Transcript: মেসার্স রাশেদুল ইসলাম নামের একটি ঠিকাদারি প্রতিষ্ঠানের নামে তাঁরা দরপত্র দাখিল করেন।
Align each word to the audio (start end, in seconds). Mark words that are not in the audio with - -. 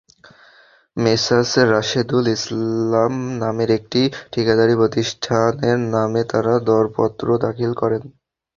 মেসার্স 0.97 1.51
রাশেদুল 1.73 2.25
ইসলাম 2.37 3.13
নামের 3.41 3.69
একটি 3.77 4.01
ঠিকাদারি 4.33 4.73
প্রতিষ্ঠানের 4.75 5.79
নামে 5.95 6.21
তাঁরা 6.31 6.53
দরপত্র 6.69 7.25
দাখিল 7.45 7.71
করেন। 7.81 8.03